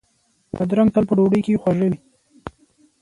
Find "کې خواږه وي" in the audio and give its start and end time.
1.45-1.99